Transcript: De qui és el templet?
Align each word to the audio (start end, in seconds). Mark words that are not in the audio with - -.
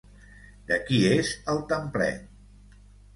De 0.69 0.79
qui 0.87 1.01
és 1.09 1.33
el 1.53 1.61
templet? 1.73 2.73